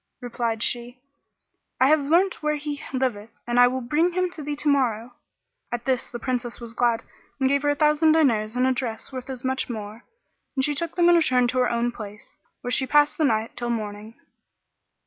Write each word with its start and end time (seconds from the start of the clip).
Replied 0.19 0.63
she, 0.63 0.99
"I 1.79 1.87
have 1.89 1.99
learnt 2.09 2.41
where 2.41 2.55
he 2.55 2.81
liveth 2.91 3.29
and 3.45 3.59
will 3.71 3.81
bring 3.81 4.13
him 4.13 4.31
to 4.31 4.41
thee 4.41 4.55
tomorrow." 4.55 5.13
At 5.71 5.85
this 5.85 6.09
the 6.11 6.17
Princess 6.17 6.59
was 6.59 6.73
glad 6.73 7.03
and 7.39 7.47
gave 7.47 7.61
her 7.61 7.69
a 7.69 7.75
thousand 7.75 8.13
diners 8.13 8.55
and 8.55 8.65
a 8.65 8.71
dress 8.71 9.13
worth 9.13 9.29
as 9.29 9.43
much 9.43 9.69
more, 9.69 10.03
and 10.55 10.65
she 10.65 10.73
took 10.73 10.95
them 10.95 11.07
and 11.07 11.17
returned 11.17 11.51
to 11.51 11.59
her 11.59 11.69
own 11.69 11.91
place, 11.91 12.35
where 12.61 12.71
she 12.71 12.87
passed 12.87 13.19
the 13.19 13.25
night 13.25 13.55
till 13.55 13.69
morning. 13.69 14.15